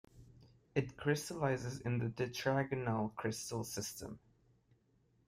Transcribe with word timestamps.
It 0.73 0.97
crystallizes 0.97 1.79
in 1.81 1.99
the 1.99 2.07
tetragonal 2.09 3.13
crystal 3.15 3.63
system. 3.63 4.17